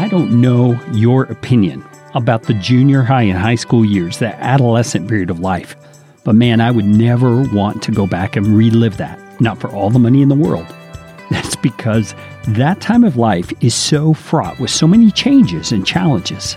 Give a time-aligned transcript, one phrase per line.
[0.00, 5.06] I don't know your opinion about the junior high and high school years, that adolescent
[5.06, 5.76] period of life.
[6.24, 9.90] But man, I would never want to go back and relive that, not for all
[9.90, 10.66] the money in the world.
[11.30, 12.14] That's because
[12.48, 16.56] that time of life is so fraught with so many changes and challenges.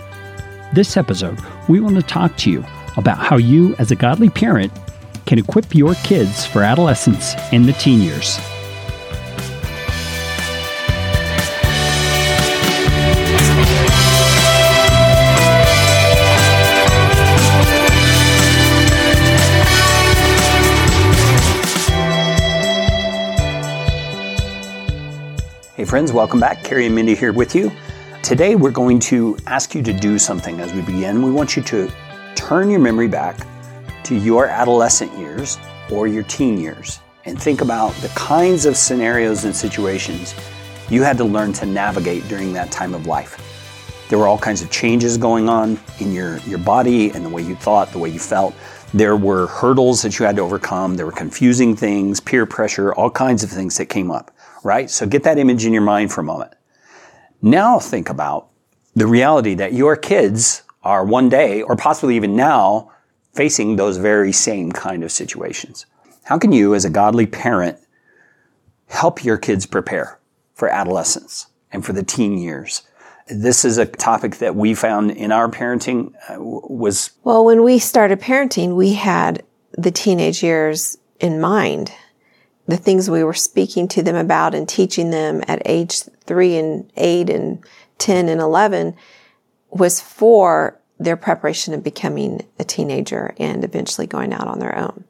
[0.72, 1.38] This episode,
[1.68, 2.64] we want to talk to you
[2.96, 4.72] about how you, as a godly parent,
[5.26, 8.38] can equip your kids for adolescence and the teen years.
[25.94, 26.64] Friends, welcome back.
[26.64, 27.70] Carey and Mindy here with you.
[28.20, 31.22] Today, we're going to ask you to do something as we begin.
[31.22, 31.88] We want you to
[32.34, 33.46] turn your memory back
[34.02, 35.56] to your adolescent years
[35.92, 40.34] or your teen years and think about the kinds of scenarios and situations
[40.90, 43.38] you had to learn to navigate during that time of life.
[44.08, 47.42] There were all kinds of changes going on in your, your body and the way
[47.42, 48.52] you thought, the way you felt.
[48.92, 50.96] There were hurdles that you had to overcome.
[50.96, 54.32] There were confusing things, peer pressure, all kinds of things that came up,
[54.64, 54.90] right?
[54.90, 56.54] So get that image in your mind for a moment.
[57.40, 58.48] Now think about
[58.96, 62.90] the reality that your kids are one day, or possibly even now,
[63.32, 65.86] facing those very same kind of situations.
[66.24, 67.78] How can you, as a godly parent,
[68.88, 70.18] help your kids prepare
[70.54, 72.82] for adolescence and for the teen years?
[73.26, 77.78] This is a topic that we found in our parenting uh, was well when we
[77.78, 79.42] started parenting we had
[79.72, 81.90] the teenage years in mind
[82.66, 86.90] the things we were speaking to them about and teaching them at age 3 and
[86.96, 87.64] 8 and
[87.98, 88.96] 10 and 11
[89.70, 95.04] was for their preparation of becoming a teenager and eventually going out on their own.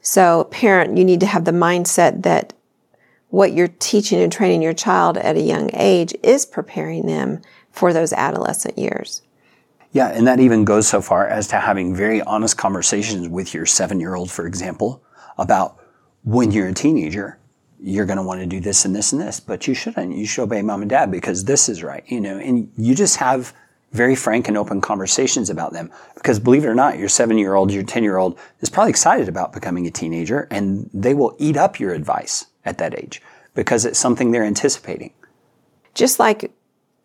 [0.00, 2.52] So, parent, you need to have the mindset that
[3.30, 7.92] what you're teaching and training your child at a young age is preparing them for
[7.92, 9.22] those adolescent years.
[9.92, 13.66] Yeah, and that even goes so far as to having very honest conversations with your
[13.66, 15.02] seven year old, for example,
[15.38, 15.78] about
[16.24, 17.38] when you're a teenager,
[17.80, 20.16] you're going to want to do this and this and this, but you shouldn't.
[20.16, 23.16] You should obey mom and dad because this is right, you know, and you just
[23.16, 23.54] have
[23.92, 25.90] very frank and open conversations about them.
[26.14, 28.90] Because believe it or not, your seven year old, your 10 year old is probably
[28.90, 33.22] excited about becoming a teenager and they will eat up your advice at that age
[33.54, 35.12] because it's something they're anticipating.
[35.94, 36.52] Just like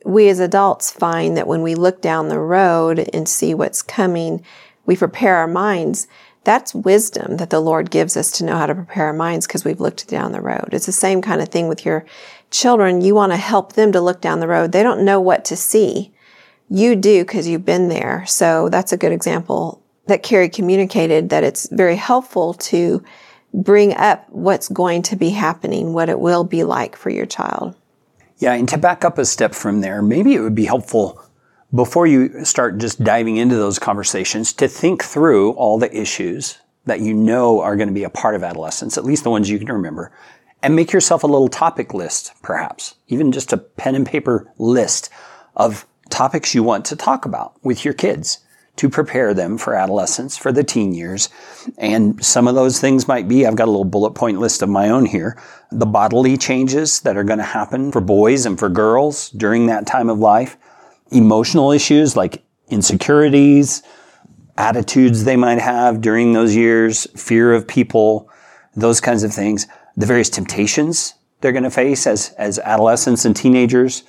[0.05, 4.43] we as adults find that when we look down the road and see what's coming,
[4.85, 6.07] we prepare our minds.
[6.43, 9.63] That's wisdom that the Lord gives us to know how to prepare our minds because
[9.63, 10.69] we've looked down the road.
[10.71, 12.05] It's the same kind of thing with your
[12.51, 13.01] children.
[13.01, 14.71] You want to help them to look down the road.
[14.71, 16.13] They don't know what to see
[16.69, 18.25] you do because you've been there.
[18.25, 23.03] So that's a good example that Carey communicated that it's very helpful to
[23.53, 27.75] bring up what's going to be happening, what it will be like for your child.
[28.39, 31.23] Yeah, and to back up a step from there, maybe it would be helpful
[31.73, 36.99] before you start just diving into those conversations to think through all the issues that
[36.99, 39.57] you know are going to be a part of adolescence, at least the ones you
[39.57, 40.11] can remember,
[40.61, 45.09] and make yourself a little topic list, perhaps, even just a pen and paper list
[45.55, 48.39] of topics you want to talk about with your kids
[48.75, 51.29] to prepare them for adolescence, for the teen years.
[51.77, 54.69] And some of those things might be, I've got a little bullet point list of
[54.69, 55.41] my own here,
[55.71, 59.85] the bodily changes that are going to happen for boys and for girls during that
[59.85, 60.57] time of life,
[61.13, 63.83] emotional issues like insecurities,
[64.57, 68.29] attitudes they might have during those years, fear of people,
[68.75, 71.13] those kinds of things, the various temptations
[71.43, 74.03] they're going to face as, as adolescents and teenagers,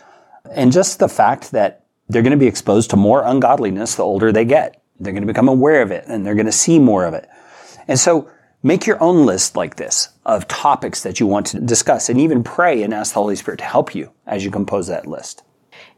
[0.52, 4.30] and just the fact that they're going to be exposed to more ungodliness the older
[4.30, 4.80] they get.
[5.00, 7.28] They're going to become aware of it and they're going to see more of it.
[7.88, 8.30] And so
[8.62, 12.44] make your own list like this of topics that you want to discuss and even
[12.44, 15.42] pray and ask the Holy Spirit to help you as you compose that list.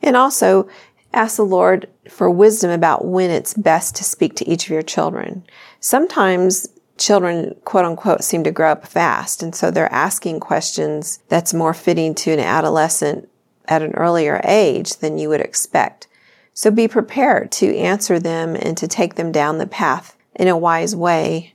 [0.01, 0.71] And also
[1.13, 4.83] ask the Lord for wisdom about when it's best to speak to each of your
[4.83, 5.45] children.
[5.81, 6.69] Sometimes
[6.99, 9.43] children, quote unquote, seem to grow up fast.
[9.43, 13.29] And so they're asking questions that's more fitting to an adolescent
[13.69, 16.09] at an earlier age than you would expect.
[16.55, 20.57] So be prepared to answer them and to take them down the path in a
[20.57, 21.55] wise way.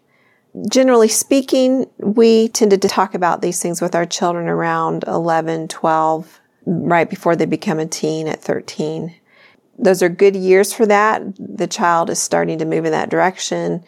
[0.70, 6.42] Generally speaking, we tended to talk about these things with our children around 11, 12,
[6.66, 9.16] right before they become a teen at 13.
[9.82, 11.24] Those are good years for that.
[11.38, 13.84] The child is starting to move in that direction,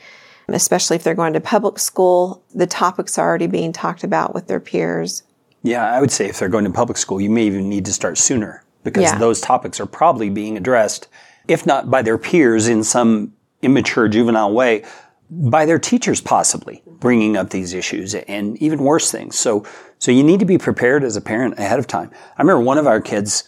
[0.47, 2.43] especially if they're going to public school.
[2.53, 5.23] The topics are already being talked about with their peers.
[5.61, 7.93] Yeah, I would say if they're going to public school, you may even need to
[7.93, 9.17] start sooner because yeah.
[9.17, 11.07] those topics are probably being addressed,
[11.47, 14.83] if not by their peers in some immature juvenile way,
[15.29, 19.37] by their teachers possibly bringing up these issues and even worse things.
[19.37, 19.65] So,
[19.99, 22.11] so you need to be prepared as a parent ahead of time.
[22.37, 23.45] I remember one of our kids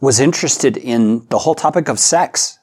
[0.00, 2.58] was interested in the whole topic of sex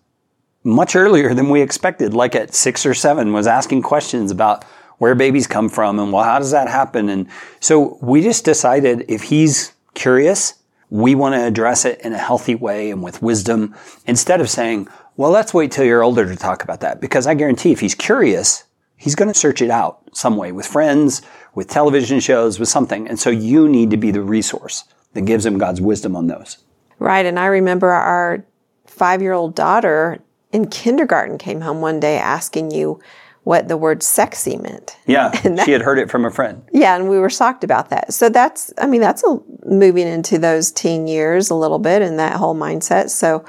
[0.64, 2.14] much earlier than we expected.
[2.14, 4.64] Like at six or seven, was asking questions about
[4.98, 7.10] where babies come from and well, how does that happen?
[7.10, 7.28] And
[7.60, 10.56] so we just decided if he's curious,
[10.90, 14.88] we want to address it in a healthy way and with wisdom instead of saying,
[15.18, 17.02] well, let's wait till you're older to talk about that.
[17.02, 18.64] Because I guarantee if he's curious,
[18.98, 21.22] he's going to search it out some way with friends,
[21.54, 23.08] with television shows, with something.
[23.08, 26.58] And so you need to be the resource that gives him God's wisdom on those.
[27.00, 27.26] Right.
[27.26, 28.46] And I remember our
[28.86, 30.20] five year old daughter
[30.52, 33.02] in kindergarten came home one day asking you
[33.44, 34.98] what the word sexy meant.
[35.06, 35.30] Yeah.
[35.44, 36.64] That, she had heard it from a friend.
[36.72, 36.96] Yeah.
[36.96, 38.14] And we were shocked about that.
[38.14, 42.18] So that's, I mean, that's a, moving into those teen years a little bit and
[42.20, 43.10] that whole mindset.
[43.10, 43.46] So,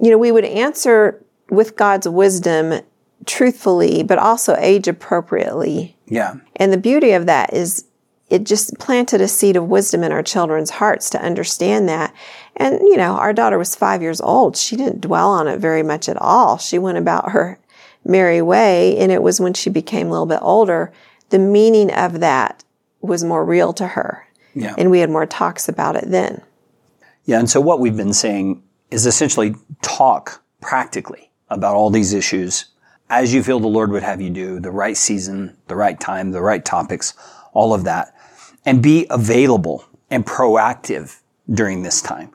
[0.00, 2.80] you know, we would answer with God's wisdom
[3.24, 5.96] truthfully, but also age appropriately.
[6.06, 6.34] Yeah.
[6.56, 7.86] And the beauty of that is
[8.32, 12.14] it just planted a seed of wisdom in our children's hearts to understand that.
[12.56, 14.56] And, you know, our daughter was five years old.
[14.56, 16.56] She didn't dwell on it very much at all.
[16.56, 17.58] She went about her
[18.06, 18.96] merry way.
[18.96, 20.90] And it was when she became a little bit older,
[21.28, 22.64] the meaning of that
[23.02, 24.26] was more real to her.
[24.54, 24.76] Yeah.
[24.78, 26.40] And we had more talks about it then.
[27.26, 27.38] Yeah.
[27.38, 32.64] And so what we've been saying is essentially talk practically about all these issues
[33.10, 36.30] as you feel the Lord would have you do, the right season, the right time,
[36.30, 37.12] the right topics,
[37.52, 38.11] all of that
[38.64, 41.20] and be available and proactive
[41.52, 42.32] during this time.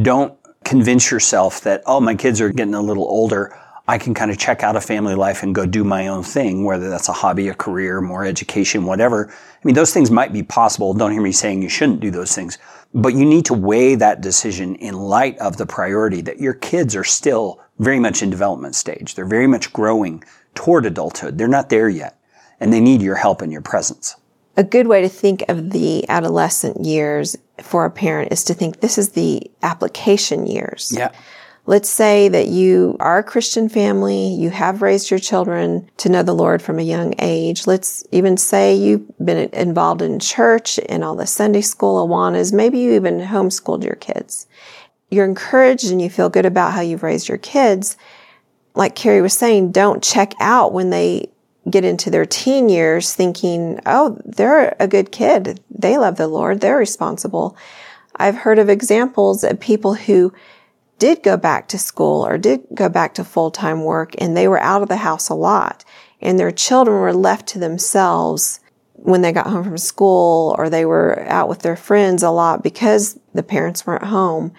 [0.00, 0.34] Don't
[0.64, 3.56] convince yourself that, oh, my kids are getting a little older.
[3.88, 6.64] I can kind of check out of family life and go do my own thing,
[6.64, 9.28] whether that's a hobby, a career, more education, whatever.
[9.30, 10.94] I mean, those things might be possible.
[10.94, 12.58] Don't hear me saying you shouldn't do those things,
[12.94, 16.94] but you need to weigh that decision in light of the priority that your kids
[16.94, 19.14] are still very much in development stage.
[19.14, 20.22] They're very much growing
[20.54, 21.38] toward adulthood.
[21.38, 22.16] They're not there yet
[22.60, 24.16] and they need your help and your presence
[24.60, 28.80] a good way to think of the adolescent years for a parent is to think
[28.80, 30.92] this is the application years.
[30.94, 31.12] Yeah.
[31.64, 36.22] Let's say that you are a Christian family, you have raised your children to know
[36.22, 37.66] the Lord from a young age.
[37.66, 42.52] Let's even say you've been involved in church and all the Sunday school Awanas.
[42.52, 44.46] Maybe you even homeschooled your kids.
[45.10, 47.96] You're encouraged and you feel good about how you've raised your kids.
[48.74, 51.30] Like Carey was saying, don't check out when they
[51.68, 55.60] get into their teen years thinking, oh, they're a good kid.
[55.70, 56.60] They love the Lord.
[56.60, 57.56] They're responsible.
[58.16, 60.32] I've heard of examples of people who
[60.98, 64.48] did go back to school or did go back to full time work and they
[64.48, 65.84] were out of the house a lot
[66.20, 68.60] and their children were left to themselves
[68.94, 72.62] when they got home from school or they were out with their friends a lot
[72.62, 74.52] because the parents weren't home.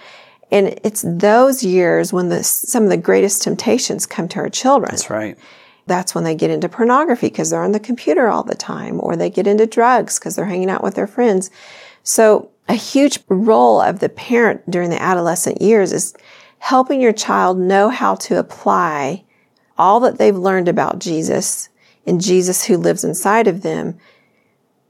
[0.51, 4.89] And it's those years when the, some of the greatest temptations come to our children.
[4.91, 5.37] That's right
[5.87, 9.15] that's when they get into pornography because they're on the computer all the time, or
[9.15, 11.49] they get into drugs because they're hanging out with their friends.
[12.03, 16.13] So a huge role of the parent during the adolescent years is
[16.59, 19.23] helping your child know how to apply
[19.77, 21.69] all that they've learned about Jesus
[22.05, 23.97] and Jesus who lives inside of them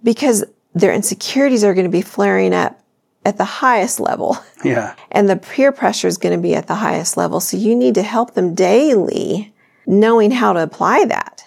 [0.04, 0.44] because
[0.74, 2.82] their insecurities are going to be flaring up
[3.26, 4.38] at the highest level.
[4.64, 4.96] Yeah.
[5.12, 7.42] And the peer pressure is going to be at the highest level.
[7.42, 9.51] So you need to help them daily
[9.86, 11.44] knowing how to apply that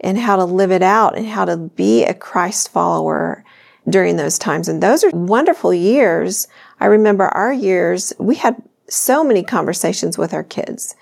[0.00, 3.44] and how to live it out and how to be a Christ follower
[3.88, 4.68] during those times.
[4.68, 6.46] And those are wonderful years.
[6.80, 10.94] I remember our years, we had so many conversations with our kids.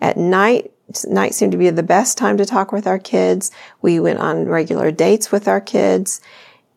[0.00, 0.72] At night,
[1.06, 3.50] night seemed to be the best time to talk with our kids.
[3.80, 6.20] We went on regular dates with our kids.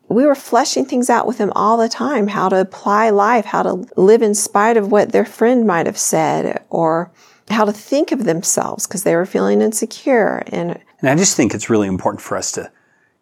[0.08, 3.64] We were fleshing things out with them all the time, how to apply life, how
[3.64, 7.10] to live in spite of what their friend might have said or
[7.50, 10.42] how to think of themselves because they were feeling insecure.
[10.48, 12.70] And, and I just think it's really important for us to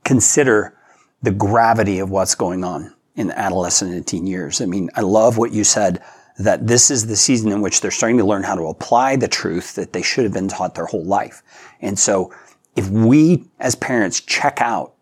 [0.05, 0.77] consider
[1.23, 4.61] the gravity of what's going on in the adolescent and teen years.
[4.61, 6.03] I mean, I love what you said
[6.39, 9.29] that this is the season in which they're starting to learn how to apply the
[9.29, 11.43] truth that they should have been taught their whole life.
[11.81, 12.35] And so
[12.77, 14.95] if we as parents check out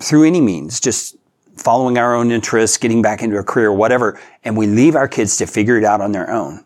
[0.00, 1.16] through any means, just
[1.56, 5.36] following our own interests, getting back into a career, whatever, and we leave our kids
[5.38, 6.64] to figure it out on their own,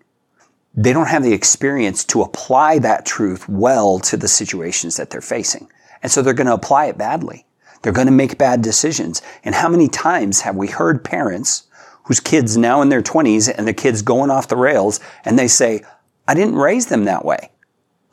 [0.78, 5.20] they don't have the experience to apply that truth well to the situations that they're
[5.20, 5.68] facing.
[6.04, 7.44] And so they're going to apply it badly.
[7.82, 9.20] They're going to make bad decisions.
[9.42, 11.64] And how many times have we heard parents
[12.04, 15.48] whose kids now in their 20s and the kids going off the rails and they
[15.48, 15.82] say,
[16.28, 17.50] I didn't raise them that way.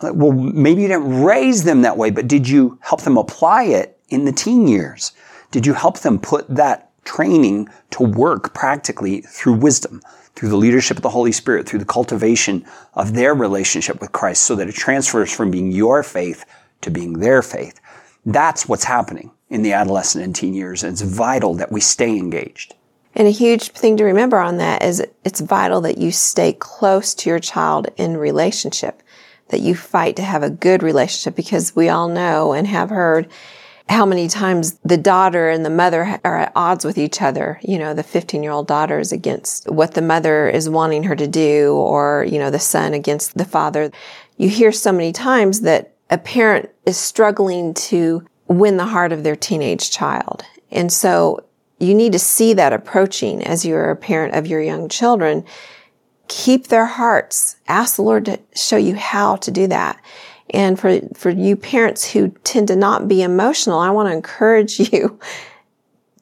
[0.02, 4.00] Well, maybe you didn't raise them that way, but did you help them apply it
[4.10, 5.12] in the teen years?
[5.52, 10.02] Did you help them put that training to work practically through wisdom,
[10.36, 14.44] through the leadership of the Holy Spirit, through the cultivation of their relationship with Christ
[14.44, 16.46] so that it transfers from being your faith
[16.82, 17.80] to being their faith.
[18.26, 20.84] That's what's happening in the adolescent and teen years.
[20.84, 22.74] And it's vital that we stay engaged.
[23.14, 27.14] And a huge thing to remember on that is it's vital that you stay close
[27.16, 29.02] to your child in relationship,
[29.50, 33.30] that you fight to have a good relationship because we all know and have heard
[33.88, 37.60] how many times the daughter and the mother are at odds with each other.
[37.62, 41.16] You know, the 15 year old daughter is against what the mother is wanting her
[41.16, 43.92] to do, or, you know, the son against the father.
[44.38, 49.24] You hear so many times that a parent is struggling to win the heart of
[49.24, 50.44] their teenage child.
[50.72, 51.46] And so
[51.80, 55.46] you need to see that approaching as you're a parent of your young children.
[56.28, 57.58] Keep their hearts.
[57.68, 60.02] Ask the Lord to show you how to do that.
[60.52, 64.80] And for, for you parents who tend to not be emotional, I want to encourage
[64.92, 65.20] you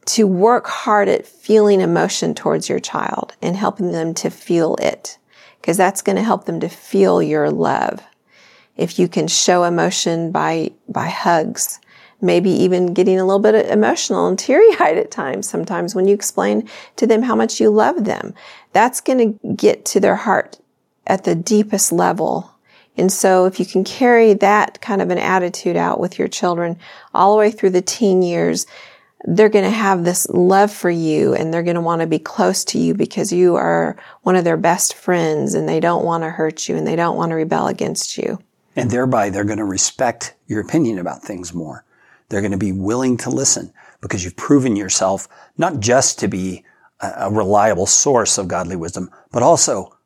[0.06, 5.18] to work hard at feeling emotion towards your child and helping them to feel it
[5.62, 8.01] because that's going to help them to feel your love.
[8.75, 11.80] If you can show emotion by, by hugs,
[12.22, 16.13] maybe even getting a little bit emotional and teary eyed at times, sometimes when you
[16.13, 18.34] explain to them how much you love them,
[18.74, 20.60] that's going to get to their heart
[21.08, 22.52] at the deepest level
[22.97, 26.77] and so if you can carry that kind of an attitude out with your children
[27.13, 28.67] all the way through the teen years,
[29.25, 32.19] they're going to have this love for you and they're going to want to be
[32.19, 36.23] close to you because you are one of their best friends and they don't want
[36.23, 38.39] to hurt you and they don't want to rebel against you.
[38.75, 41.85] And thereby they're going to respect your opinion about things more.
[42.29, 43.71] They're going to be willing to listen
[44.01, 46.65] because you've proven yourself not just to be
[47.00, 49.97] a, reliable source of godly wisdom, but also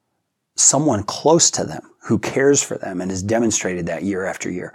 [0.56, 4.74] someone close to them who cares for them and has demonstrated that year after year.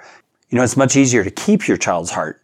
[0.51, 2.43] You know, it's much easier to keep your child's heart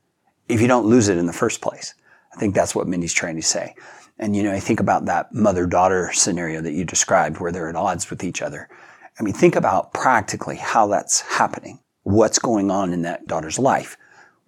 [0.49, 1.93] if you don't lose it in the first place.
[2.35, 3.75] I think that's what Mindy's trying to say.
[4.19, 7.69] And, you know, I think about that mother daughter scenario that you described where they're
[7.69, 8.67] at odds with each other.
[9.21, 11.81] I mean, think about practically how that's happening.
[12.05, 13.99] What's going on in that daughter's life?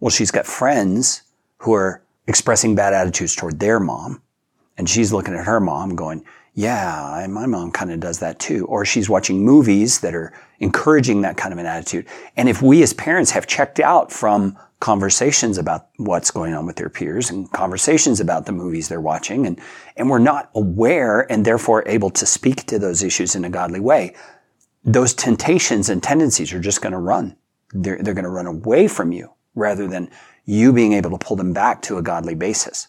[0.01, 1.23] Well, she's got friends
[1.59, 4.23] who are expressing bad attitudes toward their mom.
[4.79, 8.67] And she's looking at her mom going, yeah, my mom kind of does that too.
[8.67, 12.07] Or she's watching movies that are encouraging that kind of an attitude.
[12.37, 16.77] And if we as parents have checked out from conversations about what's going on with
[16.77, 19.61] their peers and conversations about the movies they're watching and,
[19.97, 23.81] and we're not aware and therefore able to speak to those issues in a godly
[23.81, 24.15] way,
[24.83, 27.37] those temptations and tendencies are just going to run.
[27.73, 30.11] They're, they're going to run away from you rather than
[30.47, 32.89] you being able to pull them back to a godly basis.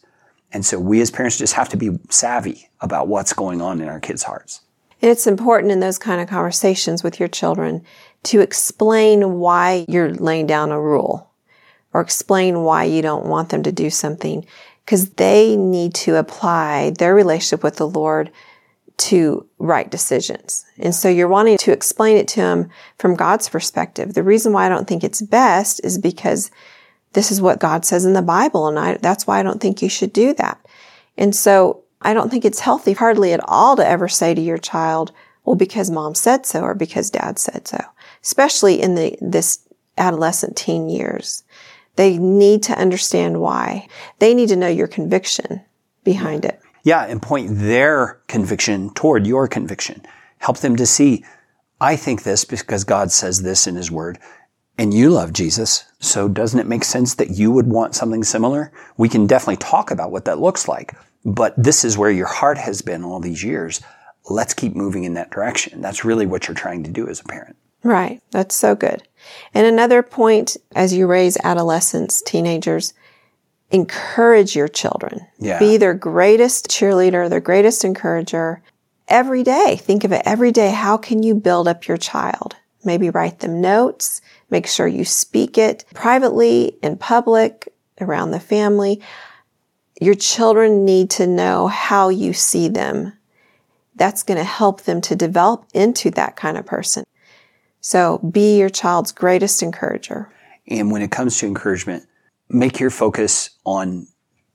[0.54, 3.88] And so we as parents just have to be savvy about what's going on in
[3.88, 4.62] our kids' hearts.
[5.00, 7.84] It's important in those kind of conversations with your children
[8.24, 11.32] to explain why you're laying down a rule
[11.94, 14.46] or explain why you don't want them to do something
[14.86, 18.32] because they need to apply their relationship with the Lord
[18.98, 20.64] to right decisions.
[20.78, 24.14] And so you're wanting to explain it to them from God's perspective.
[24.14, 26.52] The reason why I don't think it's best is because
[27.14, 28.68] this is what God says in the Bible.
[28.68, 30.66] And I, that's why I don't think you should do that.
[31.18, 34.58] And so I don't think it's healthy hardly at all to ever say to your
[34.58, 35.12] child,
[35.46, 37.80] well, because mom said so or because dad said so,
[38.24, 41.44] especially in the, this adolescent teen years.
[41.96, 43.88] They need to understand why.
[44.20, 45.62] They need to know your conviction
[46.04, 46.60] behind it.
[46.84, 50.02] Yeah, and point their conviction toward your conviction.
[50.40, 51.24] Help them to see,
[51.80, 54.18] I think this because God says this in His Word
[54.78, 55.86] and you love Jesus.
[56.00, 58.72] So doesn't it make sense that you would want something similar?
[58.98, 62.58] We can definitely talk about what that looks like, but this is where your heart
[62.58, 63.82] has been all these years.
[64.30, 65.82] Let's keep moving in that direction.
[65.82, 67.56] That's really what you're trying to do as a parent.
[67.84, 68.22] Right.
[68.32, 69.04] That's so good.
[69.54, 72.94] And another point as you raise adolescents, teenagers,
[73.72, 75.28] encourage your children.
[75.40, 75.60] Yeah.
[75.60, 78.62] Be their greatest cheerleader, their greatest encourager.
[79.08, 80.72] Every day, think of it every day.
[80.72, 82.56] How can you build up your child?
[82.84, 84.22] Maybe write them notes.
[84.52, 89.02] Make sure you speak it privately, in public, around the family.
[90.00, 93.14] Your children need to know how you see them.
[93.96, 97.06] That's going to help them to develop into that kind of person.
[97.80, 100.32] So be your child's greatest encourager.
[100.68, 102.06] And when it comes to encouragement,
[102.50, 104.08] make your focus on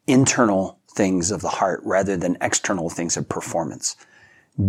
[0.06, 3.96] internal things of the heart rather than external things of performance.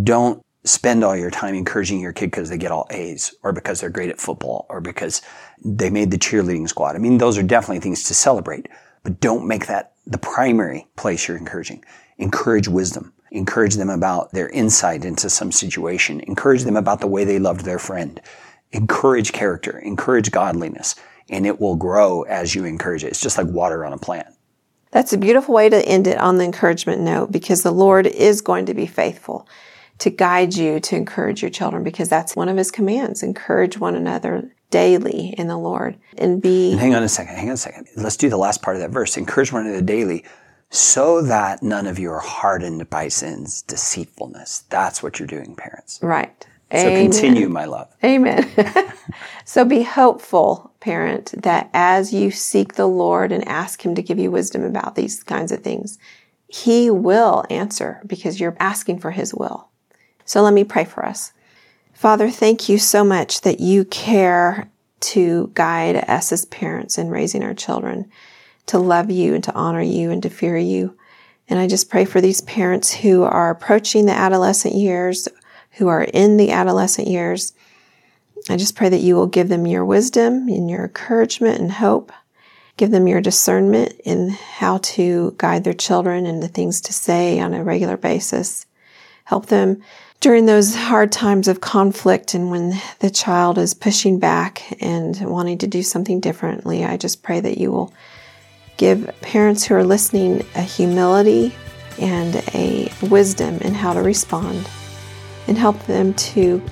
[0.02, 3.80] Don't spend all your time encouraging your kid because they get all A's or because
[3.80, 5.22] they're great at football or because
[5.64, 6.96] they made the cheerleading squad.
[6.96, 8.68] I mean, those are definitely things to celebrate,
[9.02, 11.84] but don't make that the primary place you're encouraging.
[12.18, 13.12] Encourage wisdom.
[13.30, 16.20] Encourage them about their insight into some situation.
[16.20, 18.20] Encourage them about the way they loved their friend.
[18.72, 19.78] Encourage character.
[19.78, 20.94] Encourage godliness.
[21.28, 23.08] And it will grow as you encourage it.
[23.08, 24.28] It's just like water on a plant.
[24.90, 28.40] That's a beautiful way to end it on the encouragement note because the Lord is
[28.40, 29.46] going to be faithful
[29.98, 33.22] to guide you to encourage your children because that's one of his commands.
[33.22, 36.72] Encourage one another daily in the Lord and be.
[36.72, 37.36] And hang on a second.
[37.36, 37.88] Hang on a second.
[37.96, 39.16] Let's do the last part of that verse.
[39.16, 40.24] Encourage one another daily
[40.70, 44.64] so that none of you are hardened by sin's deceitfulness.
[44.68, 45.98] That's what you're doing, parents.
[46.02, 46.46] Right.
[46.70, 47.88] So continue, my love.
[48.04, 48.46] Amen.
[49.46, 54.18] so be hopeful, parent, that as you seek the Lord and ask Him to give
[54.18, 55.98] you wisdom about these kinds of things,
[56.46, 59.67] He will answer because you're asking for His will.
[60.28, 61.32] So let me pray for us.
[61.94, 64.70] Father, thank you so much that you care
[65.00, 68.10] to guide us as parents in raising our children,
[68.66, 70.94] to love you and to honor you and to fear you.
[71.48, 75.28] And I just pray for these parents who are approaching the adolescent years
[75.78, 77.54] who are in the adolescent years.
[78.50, 82.12] I just pray that you will give them your wisdom and your encouragement and hope.
[82.76, 87.40] Give them your discernment in how to guide their children and the things to say
[87.40, 88.66] on a regular basis.
[89.24, 89.82] Help them
[90.20, 95.58] during those hard times of conflict and when the child is pushing back and wanting
[95.58, 96.84] to do something differently.
[96.84, 97.92] I just pray that you will
[98.76, 101.54] give parents who are listening a humility
[102.00, 104.68] and a wisdom in how to respond
[105.46, 106.62] and help them to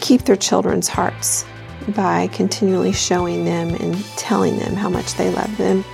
[0.00, 1.44] keep their children's hearts
[1.88, 5.84] by continually showing them and telling them how much they love them.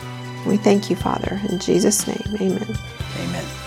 [0.47, 1.41] We thank you, Father.
[1.49, 2.79] In Jesus' name, amen.
[3.19, 3.66] Amen.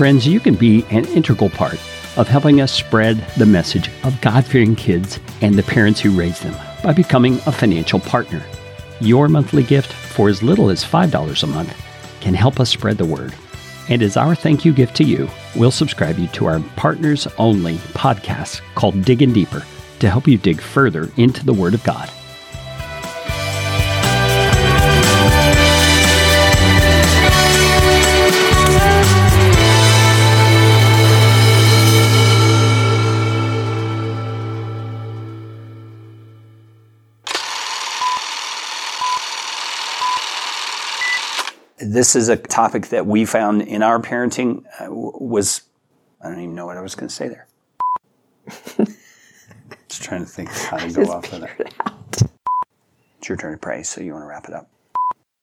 [0.00, 1.78] Friends, you can be an integral part
[2.16, 6.40] of helping us spread the message of God fearing kids and the parents who raise
[6.40, 8.42] them by becoming a financial partner.
[9.02, 11.76] Your monthly gift for as little as $5 a month
[12.22, 13.34] can help us spread the word.
[13.90, 17.74] And as our thank you gift to you, we'll subscribe you to our partners only
[17.92, 19.66] podcast called Digging Deeper
[19.98, 22.10] to help you dig further into the Word of God.
[41.80, 45.62] This is a topic that we found in our parenting uh, was
[46.22, 47.46] I don't even know what I was going to say there.
[49.88, 52.30] Just trying to think how to go off of that.
[53.18, 54.68] It's your turn to pray, so you want to wrap it up.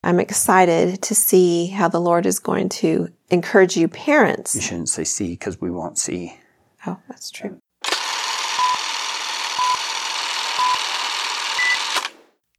[0.03, 4.55] I'm excited to see how the Lord is going to encourage you, parents.
[4.55, 6.39] You shouldn't say see because we won't see.
[6.85, 7.57] Oh, that's true.